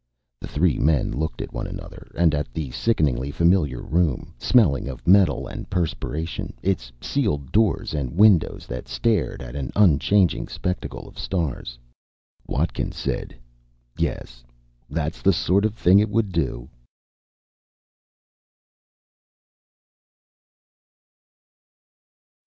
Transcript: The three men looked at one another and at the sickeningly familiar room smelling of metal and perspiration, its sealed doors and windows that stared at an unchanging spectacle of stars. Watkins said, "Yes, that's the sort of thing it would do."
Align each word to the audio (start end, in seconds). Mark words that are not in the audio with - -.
The 0.39 0.47
three 0.47 0.79
men 0.79 1.11
looked 1.11 1.43
at 1.43 1.53
one 1.53 1.67
another 1.67 2.09
and 2.15 2.33
at 2.33 2.51
the 2.51 2.71
sickeningly 2.71 3.29
familiar 3.29 3.83
room 3.83 4.33
smelling 4.39 4.87
of 4.89 5.05
metal 5.07 5.45
and 5.47 5.69
perspiration, 5.69 6.53
its 6.63 6.91
sealed 6.99 7.51
doors 7.51 7.93
and 7.93 8.17
windows 8.17 8.65
that 8.65 8.87
stared 8.87 9.43
at 9.43 9.55
an 9.55 9.69
unchanging 9.75 10.47
spectacle 10.47 11.07
of 11.07 11.19
stars. 11.19 11.77
Watkins 12.47 12.95
said, 12.97 13.37
"Yes, 13.95 14.43
that's 14.89 15.21
the 15.21 15.31
sort 15.33 15.65
of 15.65 15.75
thing 15.75 15.99
it 15.99 16.09
would 16.09 16.31
do." 16.31 16.67